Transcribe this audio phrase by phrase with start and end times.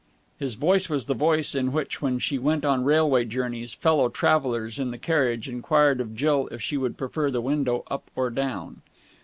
[0.39, 4.79] His voice was the voice in which, when she went on railway journeys, fellow travellers
[4.79, 8.81] in the carriage enquired of Jill if she would prefer the window up or down.